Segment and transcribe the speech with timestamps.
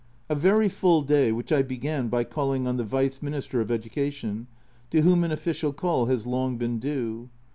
[0.29, 4.47] A very full day, which I began by calling on the Vice Minister of Education,
[4.89, 7.29] to whom an official call has long been due.